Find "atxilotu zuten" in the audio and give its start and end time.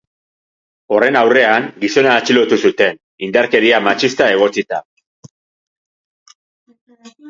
2.23-2.99